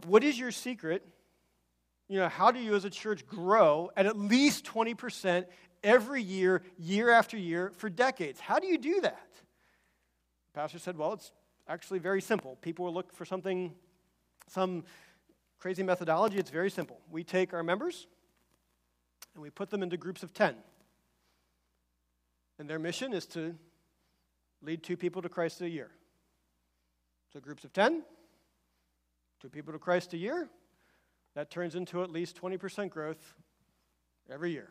[0.08, 1.08] what is your secret?
[2.10, 5.46] You know, how do you as a church grow at at least 20%
[5.84, 8.40] every year, year after year, for decades?
[8.40, 9.30] How do you do that?
[10.54, 11.32] The pastor said, Well, it's
[11.68, 12.58] actually very simple.
[12.62, 13.76] People will look for something,
[14.48, 14.84] some
[15.60, 16.40] crazy methodology.
[16.40, 17.00] It's very simple.
[17.12, 18.08] We take our members,
[19.36, 20.56] and we put them into groups of 10.
[22.58, 23.54] And their mission is to
[24.62, 25.92] lead two people to Christ a year.
[27.34, 28.04] So, groups of 10,
[29.42, 30.50] two people to Christ a year,
[31.36, 33.36] that turns into at least 20% growth
[34.30, 34.70] every year.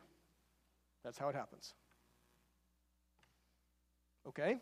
[1.05, 1.75] That's how it happens.
[4.27, 4.59] Okay?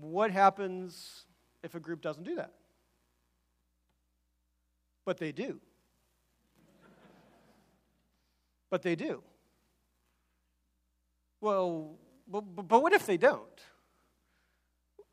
[0.00, 1.26] What happens
[1.62, 2.52] if a group doesn't do that?
[5.04, 5.60] But they do.
[8.70, 9.22] but they do.
[11.40, 11.96] Well,
[12.28, 13.60] but, but what if they don't?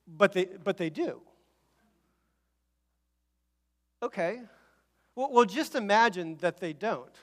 [0.07, 1.21] But they, but they do.
[4.01, 4.41] Okay.
[5.15, 7.13] Well, well, just imagine that they don't.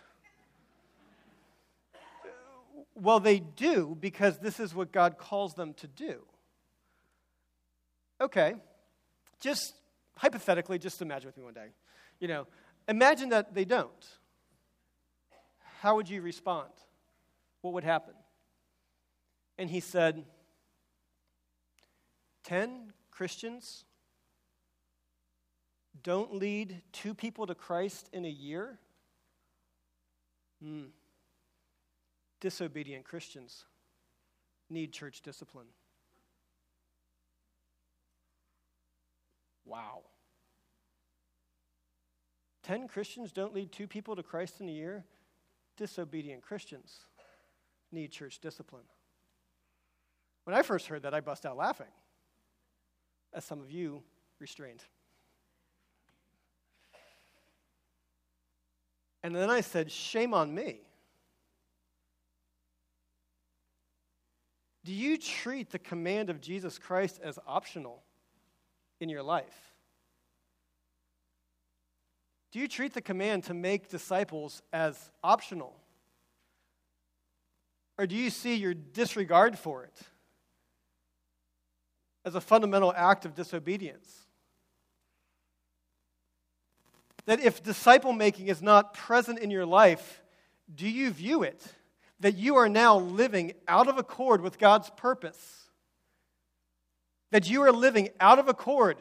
[2.95, 6.23] Well, they do because this is what God calls them to do.
[8.21, 8.55] Okay.
[9.41, 9.75] Just
[10.17, 11.69] hypothetically, just imagine with me one day.
[12.19, 12.47] You know,
[12.89, 14.07] imagine that they don't
[15.81, 16.69] how would you respond?
[17.63, 18.13] What would happen?
[19.61, 20.25] And he said,
[22.45, 23.85] 10 Christians
[26.03, 28.79] don't lead two people to Christ in a year?
[30.63, 30.85] Hmm.
[32.41, 33.67] Disobedient Christians
[34.71, 35.67] need church discipline.
[39.67, 40.05] Wow.
[42.63, 45.05] 10 Christians don't lead two people to Christ in a year?
[45.81, 47.07] disobedient Christians
[47.91, 48.85] need church discipline.
[50.45, 51.87] When I first heard that, I bust out laughing,
[53.33, 54.03] as some of you
[54.39, 54.83] restrained.
[59.23, 60.81] And then I said, Shame on me.
[64.85, 68.03] Do you treat the command of Jesus Christ as optional
[68.99, 69.75] in your life?
[72.51, 75.77] Do you treat the command to make disciples as optional?
[77.99, 80.01] Or do you see your disregard for it
[82.31, 84.27] as a fundamental act of disobedience?
[87.27, 90.23] That if disciple making is not present in your life,
[90.73, 91.61] do you view it
[92.21, 95.71] that you are now living out of accord with God's purpose?
[97.33, 98.97] That you are living out of accord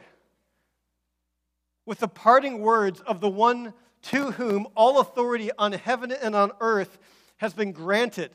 [1.86, 6.50] with the parting words of the one to whom all authority on heaven and on
[6.60, 6.98] earth
[7.36, 8.32] has been granted,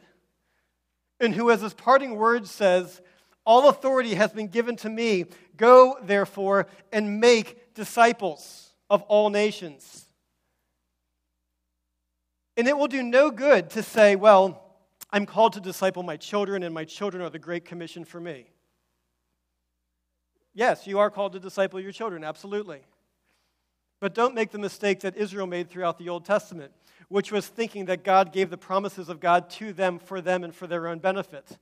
[1.20, 3.02] and who, as his parting words says,
[3.46, 5.26] All authority has been given to me.
[5.56, 10.08] Go, therefore, and make disciples of all nations.
[12.58, 14.62] And it will do no good to say, Well,
[15.12, 18.48] I'm called to disciple my children, and my children are the Great Commission for me.
[20.54, 22.82] Yes, you are called to disciple your children, absolutely.
[24.00, 26.72] But don't make the mistake that Israel made throughout the Old Testament,
[27.10, 30.56] which was thinking that God gave the promises of God to them for them and
[30.56, 31.58] for their own benefit.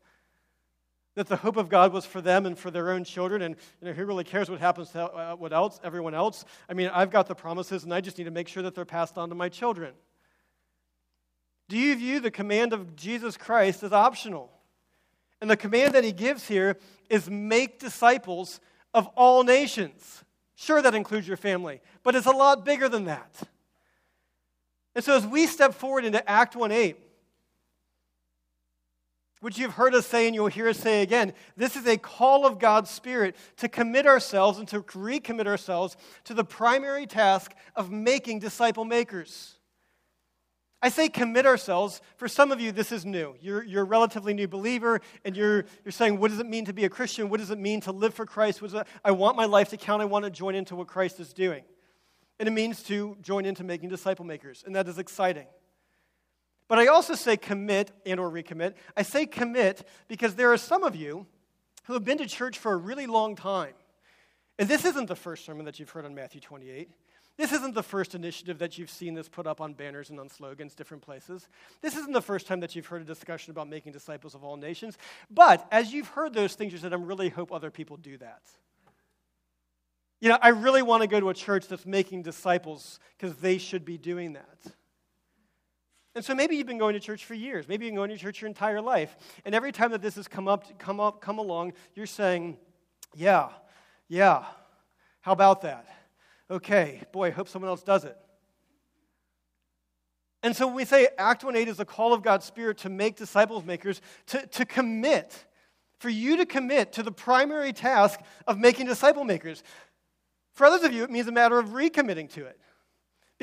[1.15, 3.87] That the hope of God was for them and for their own children, and you
[3.87, 6.43] know, who really cares what happens to uh, what else, everyone else?
[6.67, 8.85] I mean, I've got the promises, and I just need to make sure that they're
[8.85, 9.93] passed on to my children.
[11.69, 14.51] Do you view the command of Jesus Christ as optional?
[15.39, 16.77] And the command that he gives here
[17.09, 18.59] is make disciples
[18.93, 20.23] of all nations.
[20.55, 23.41] Sure, that includes your family, but it's a lot bigger than that.
[24.95, 26.97] And so, as we step forward into Act 1 8,
[29.43, 32.45] which you've heard us say and you'll hear us say again, this is a call
[32.45, 37.91] of God's Spirit to commit ourselves and to recommit ourselves to the primary task of
[37.91, 39.55] making disciple makers.
[40.81, 41.99] I say commit ourselves.
[42.15, 43.35] For some of you, this is new.
[43.41, 46.73] You're, you're a relatively new believer, and you're, you're saying, What does it mean to
[46.73, 47.27] be a Christian?
[47.27, 48.63] What does it mean to live for Christ?
[49.03, 50.01] I want my life to count.
[50.01, 51.63] I want to join into what Christ is doing.
[52.39, 55.47] And it means to join into making disciple makers, and that is exciting.
[56.73, 58.73] But I also say commit and or recommit.
[58.97, 61.27] I say commit because there are some of you
[61.83, 63.75] who have been to church for a really long time.
[64.57, 66.89] And this isn't the first sermon that you've heard on Matthew 28.
[67.37, 70.29] This isn't the first initiative that you've seen this put up on banners and on
[70.29, 71.47] slogans, different places.
[71.83, 74.57] This isn't the first time that you've heard a discussion about making disciples of all
[74.57, 74.97] nations.
[75.29, 78.41] But as you've heard those things, you said, I really hope other people do that.
[80.19, 83.59] You know, I really want to go to a church that's making disciples because they
[83.59, 84.73] should be doing that.
[86.15, 87.67] And so maybe you've been going to church for years.
[87.67, 89.15] Maybe you've been going to church your entire life.
[89.45, 92.57] And every time that this has come up, come up, come along, you're saying,
[93.15, 93.49] Yeah,
[94.07, 94.45] yeah,
[95.21, 95.87] how about that?
[96.51, 98.17] Okay, boy, I hope someone else does it.
[100.43, 102.89] And so when we say Act 1 8 is the call of God's Spirit to
[102.89, 105.45] make disciples makers, to, to commit,
[105.99, 109.63] for you to commit to the primary task of making disciple makers.
[110.51, 112.59] For others of you, it means a matter of recommitting to it.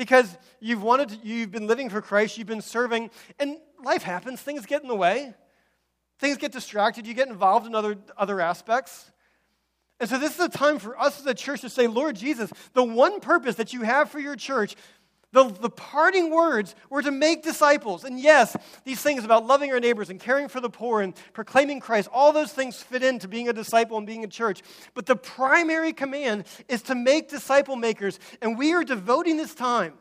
[0.01, 4.41] Because you've wanted to, you've been living for Christ, you've been serving, and life happens,
[4.41, 5.35] things get in the way.
[6.17, 9.11] Things get distracted, you get involved in other, other aspects.
[9.99, 12.51] And so, this is a time for us as a church to say, Lord Jesus,
[12.73, 14.75] the one purpose that you have for your church,
[15.33, 18.03] the, the parting words were to make disciples.
[18.03, 21.79] And yes, these things about loving our neighbors and caring for the poor and proclaiming
[21.79, 24.61] Christ, all those things fit into being a disciple and being a church.
[24.93, 28.19] But the primary command is to make disciple makers.
[28.41, 29.93] And we are devoting this time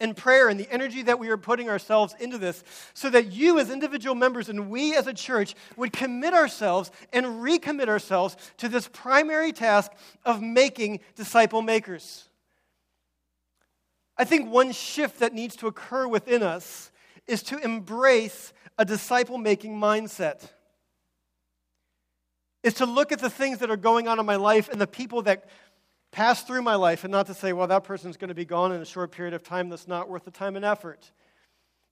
[0.00, 3.60] and prayer and the energy that we are putting ourselves into this so that you,
[3.60, 8.68] as individual members, and we as a church would commit ourselves and recommit ourselves to
[8.68, 9.92] this primary task
[10.24, 12.28] of making disciple makers.
[14.16, 16.90] I think one shift that needs to occur within us
[17.26, 20.48] is to embrace a disciple making mindset.
[22.62, 24.86] Is to look at the things that are going on in my life and the
[24.86, 25.48] people that
[26.12, 28.72] pass through my life and not to say, well, that person's going to be gone
[28.72, 31.10] in a short period of time that's not worth the time and effort.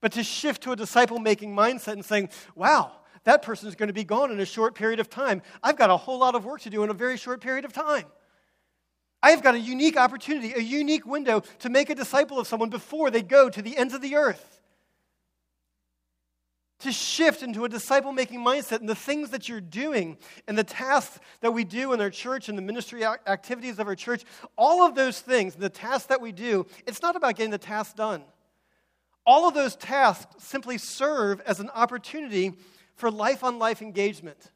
[0.00, 2.92] But to shift to a disciple making mindset and saying, wow,
[3.24, 5.42] that person's going to be gone in a short period of time.
[5.62, 7.72] I've got a whole lot of work to do in a very short period of
[7.72, 8.04] time.
[9.22, 13.10] I've got a unique opportunity, a unique window to make a disciple of someone before
[13.10, 14.60] they go to the ends of the earth
[16.80, 20.16] to shift into a disciple making mindset and the things that you're doing
[20.48, 23.94] and the tasks that we do in our church and the ministry activities of our
[23.94, 24.24] church,
[24.56, 27.96] all of those things, the tasks that we do, it's not about getting the task
[27.96, 28.22] done.
[29.26, 32.54] All of those tasks simply serve as an opportunity
[32.94, 34.50] for life on life engagement.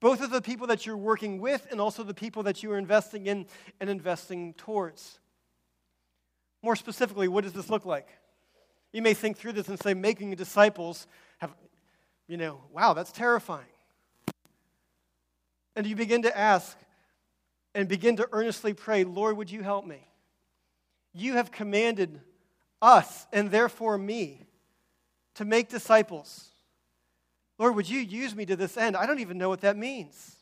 [0.00, 2.78] Both of the people that you're working with and also the people that you are
[2.78, 3.46] investing in
[3.80, 5.18] and investing towards.
[6.62, 8.08] More specifically, what does this look like?
[8.92, 11.06] You may think through this and say, making disciples
[11.38, 11.52] have,
[12.26, 13.66] you know, wow, that's terrifying.
[15.76, 16.76] And you begin to ask
[17.74, 20.06] and begin to earnestly pray, Lord, would you help me?
[21.14, 22.20] You have commanded
[22.82, 24.46] us and therefore me
[25.34, 26.48] to make disciples.
[27.60, 28.96] Lord, would you use me to this end?
[28.96, 30.36] I don't even know what that means.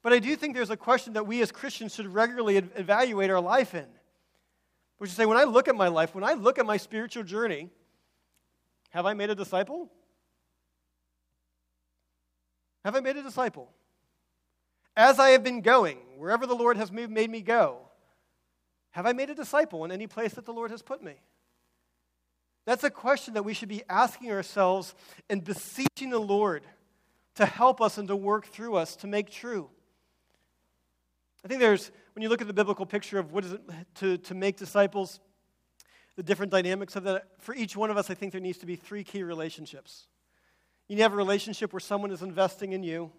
[0.00, 3.40] But I do think there's a question that we as Christians should regularly evaluate our
[3.40, 3.86] life in.
[4.98, 7.24] Which is say, when I look at my life, when I look at my spiritual
[7.24, 7.68] journey,
[8.90, 9.90] have I made a disciple?
[12.84, 13.72] Have I made a disciple?
[14.96, 17.78] As I have been going, wherever the Lord has made me go,
[18.92, 21.14] have I made a disciple in any place that the Lord has put me?
[22.66, 24.94] That's a question that we should be asking ourselves
[25.28, 26.64] and beseeching the Lord
[27.34, 29.68] to help us and to work through us to make true.
[31.44, 33.60] I think there's, when you look at the biblical picture of what is it
[33.96, 35.20] to, to make disciples,
[36.16, 38.66] the different dynamics of that, for each one of us, I think there needs to
[38.66, 40.06] be three key relationships.
[40.88, 43.10] You need to have a relationship where someone is investing in you,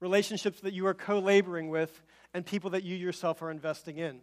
[0.00, 2.02] relationships that you are co laboring with,
[2.34, 4.20] and people that you yourself are investing in.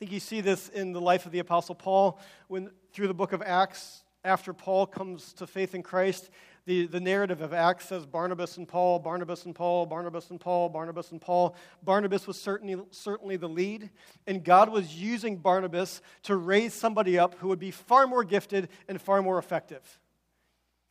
[0.00, 3.12] I think you see this in the life of the Apostle Paul when, through the
[3.12, 6.30] book of Acts, after Paul comes to faith in Christ,
[6.64, 10.70] the, the narrative of Acts says Barnabas and Paul, Barnabas and Paul, Barnabas and Paul,
[10.70, 11.54] Barnabas and Paul.
[11.82, 13.90] Barnabas was certainly, certainly the lead,
[14.26, 18.70] and God was using Barnabas to raise somebody up who would be far more gifted
[18.88, 19.98] and far more effective.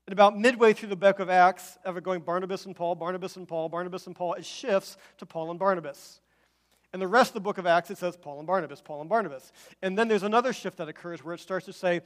[0.05, 3.47] And about midway through the book of Acts, ever going Barnabas and Paul, Barnabas and
[3.47, 6.21] Paul, Barnabas and Paul, it shifts to Paul and Barnabas.
[6.91, 9.09] And the rest of the book of Acts, it says Paul and Barnabas, Paul and
[9.09, 9.51] Barnabas.
[9.81, 12.01] And then there's another shift that occurs where it starts to say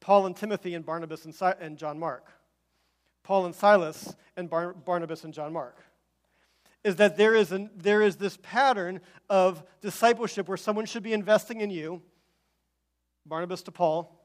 [0.00, 2.30] Paul and Timothy and Barnabas and, si- and John Mark.
[3.24, 5.76] Paul and Silas and Bar- Barnabas and John Mark.
[6.82, 11.12] Is that there is, an, there is this pattern of discipleship where someone should be
[11.12, 12.00] investing in you,
[13.26, 14.18] Barnabas to Paul,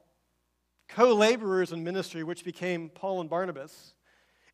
[0.88, 3.92] co laborers in ministry, which became Paul and Barnabas,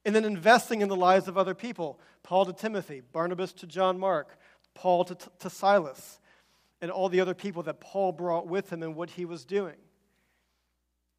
[0.04, 4.00] and then investing in the lives of other people, Paul to Timothy, Barnabas to John
[4.00, 4.36] Mark,
[4.81, 6.18] Paul to, to Silas,
[6.81, 9.76] and all the other people that Paul brought with him and what he was doing.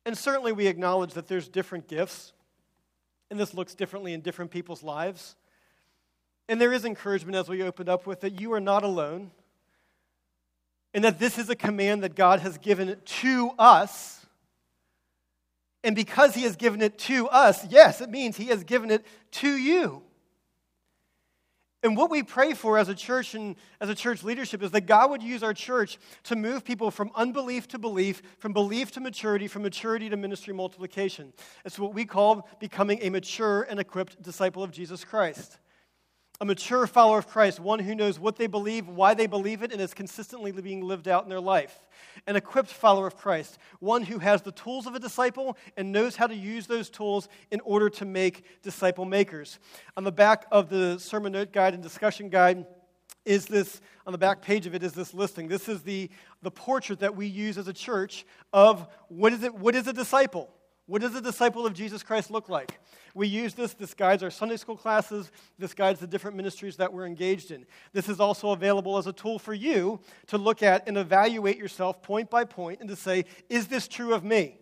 [0.03, 2.34] And certainly we acknowledge that there's different gifts,
[3.30, 5.36] and this looks differently in different people's lives.
[6.49, 9.30] And there is encouragement as we opened up with that you are not alone,
[10.95, 14.26] and that this is a command that God has given to us.
[15.84, 19.05] And because He has given it to us, yes, it means He has given it
[19.34, 20.01] to you.
[21.84, 24.82] And what we pray for as a church and as a church leadership is that
[24.82, 28.99] God would use our church to move people from unbelief to belief, from belief to
[28.99, 31.34] maturity, from maturity to ministry multiplication.
[31.65, 35.57] It's what we call becoming a mature and equipped disciple of Jesus Christ
[36.41, 39.71] a mature follower of Christ, one who knows what they believe, why they believe it,
[39.71, 41.87] and is consistently being lived out in their life.
[42.25, 46.15] An equipped follower of Christ, one who has the tools of a disciple and knows
[46.15, 49.59] how to use those tools in order to make disciple makers.
[49.95, 52.65] On the back of the sermon note guide and discussion guide,
[53.23, 56.09] is this on the back page of it is this listing this is the,
[56.41, 59.93] the portrait that we use as a church of what is it what is a
[59.93, 60.49] disciple
[60.91, 62.77] what does a disciple of Jesus Christ look like?
[63.13, 63.73] We use this.
[63.73, 65.31] This guides our Sunday school classes.
[65.57, 67.65] This guides the different ministries that we're engaged in.
[67.93, 72.01] This is also available as a tool for you to look at and evaluate yourself
[72.01, 74.57] point by point and to say, is this true of me?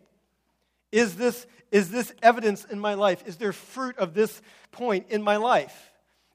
[0.91, 3.23] Is this, is this evidence in my life?
[3.25, 5.91] Is there fruit of this point in my life?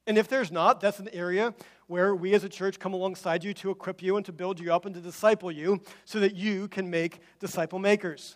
[0.07, 1.53] And if there's not, that's an area
[1.87, 4.73] where we as a church come alongside you to equip you and to build you
[4.73, 8.35] up and to disciple you so that you can make disciple makers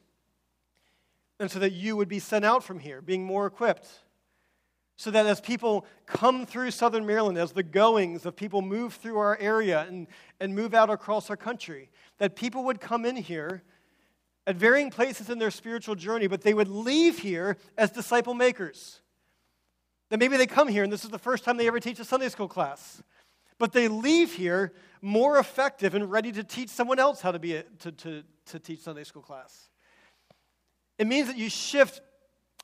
[1.39, 3.87] and so that you would be sent out from here, being more equipped.
[4.97, 9.17] So that as people come through southern Maryland, as the goings of people move through
[9.17, 10.07] our area and,
[10.41, 13.63] and move out across our country, that people would come in here
[14.45, 18.99] at varying places in their spiritual journey, but they would leave here as disciple makers.
[20.09, 22.03] That maybe they come here and this is the first time they ever teach a
[22.03, 23.01] Sunday school class,
[23.57, 27.55] but they leave here more effective and ready to teach someone else how to, be
[27.55, 29.69] a, to, to, to teach Sunday school class.
[30.99, 32.01] It means that you shift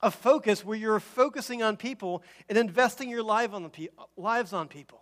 [0.01, 4.67] a focus where you're focusing on people and investing your life on pe- lives on
[4.67, 5.01] people.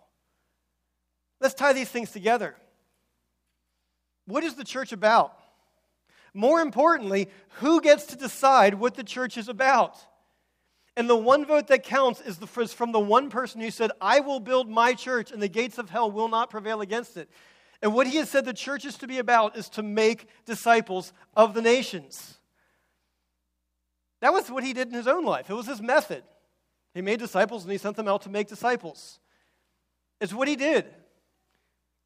[1.40, 2.54] Let's tie these things together.
[4.26, 5.36] What is the church about?
[6.32, 7.28] More importantly,
[7.60, 9.96] who gets to decide what the church is about?
[10.96, 13.90] And the one vote that counts is, the, is from the one person who said,
[14.00, 17.28] I will build my church and the gates of hell will not prevail against it.
[17.82, 21.12] And what he has said the church is to be about is to make disciples
[21.36, 22.38] of the nations.
[24.24, 25.50] That was what he did in his own life.
[25.50, 26.22] It was his method.
[26.94, 29.20] He made disciples and he sent them out to make disciples.
[30.18, 30.86] It's what he did.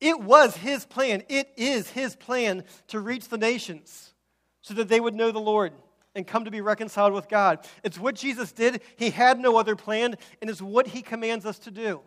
[0.01, 1.23] It was his plan.
[1.29, 4.15] It is his plan to reach the nations
[4.63, 5.73] so that they would know the Lord
[6.17, 7.65] and come to be reconciled with God.
[7.85, 8.81] It's what Jesus did.
[8.97, 12.01] He had no other plan, and it's what he commands us to do.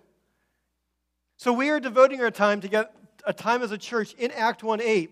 [1.38, 2.94] So we are devoting our time to get
[3.26, 5.10] a time as a church in Act 1 8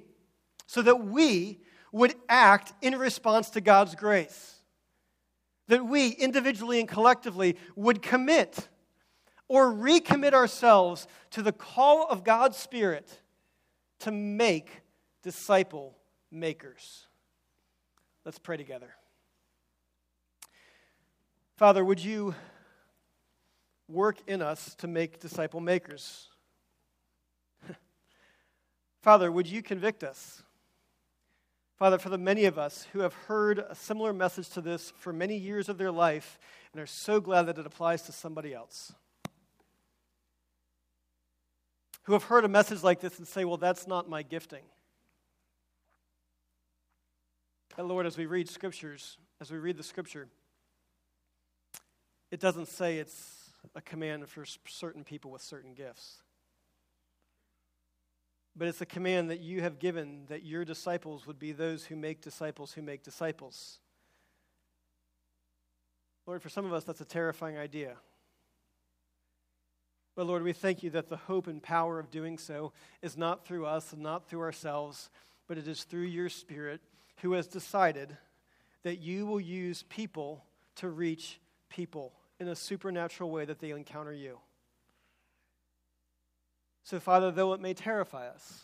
[0.68, 1.62] so that we
[1.94, 4.59] would act in response to God's grace
[5.70, 8.68] that we individually and collectively would commit
[9.48, 13.22] or recommit ourselves to the call of God's Spirit
[14.00, 14.82] to make
[15.22, 15.96] disciple
[16.32, 17.06] makers.
[18.26, 18.96] Let's pray together.
[21.56, 22.34] Father, would you
[23.88, 26.30] work in us to make disciple makers?
[29.02, 30.42] Father, would you convict us?
[31.80, 35.14] Father, for the many of us who have heard a similar message to this for
[35.14, 36.38] many years of their life
[36.74, 38.92] and are so glad that it applies to somebody else,
[42.04, 44.64] who have heard a message like this and say, Well, that's not my gifting.
[47.78, 50.28] And Lord, as we read scriptures, as we read the scripture,
[52.30, 56.18] it doesn't say it's a command for certain people with certain gifts
[58.56, 61.96] but it's a command that you have given that your disciples would be those who
[61.96, 63.80] make disciples who make disciples.
[66.26, 67.96] Lord, for some of us, that's a terrifying idea.
[70.16, 73.46] But Lord, we thank you that the hope and power of doing so is not
[73.46, 75.10] through us and not through ourselves,
[75.48, 76.82] but it is through your Spirit
[77.22, 78.18] who has decided
[78.84, 80.44] that you will use people
[80.76, 81.40] to reach
[81.70, 84.40] people in a supernatural way that they encounter you.
[86.90, 88.64] So, Father, though it may terrify us,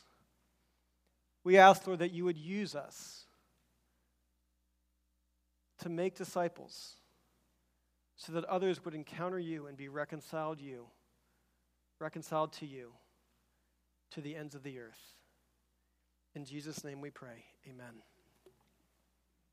[1.44, 3.26] we ask, Lord, that you would use us
[5.78, 6.94] to make disciples
[8.16, 10.88] so that others would encounter you and be reconciled you,
[12.00, 12.94] reconciled to you,
[14.10, 15.14] to the ends of the earth.
[16.34, 17.46] In Jesus' name we pray.
[17.70, 18.02] Amen.